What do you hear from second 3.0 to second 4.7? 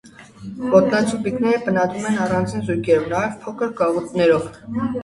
նաև՝ փոքր գաղութներով։